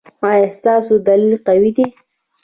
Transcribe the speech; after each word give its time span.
ایا 0.29 0.47
ستاسو 0.57 0.93
دلیل 1.07 1.33
قوي 1.47 1.71
دی؟ 1.77 1.85